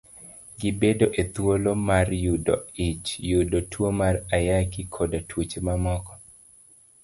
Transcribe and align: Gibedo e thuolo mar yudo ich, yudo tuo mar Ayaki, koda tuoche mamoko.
Gibedo 0.59 1.07
e 1.21 1.23
thuolo 1.33 1.71
mar 1.87 2.07
yudo 2.25 2.55
ich, 2.89 3.07
yudo 3.31 3.57
tuo 3.71 3.87
mar 3.99 4.15
Ayaki, 4.35 4.81
koda 4.93 5.19
tuoche 5.29 5.59
mamoko. 5.67 6.13